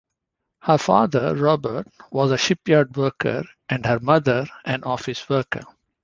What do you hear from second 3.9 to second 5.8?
mother an office worker.